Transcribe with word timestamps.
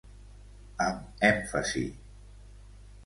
Amb 0.87 1.21
èmfasi. 1.29 1.85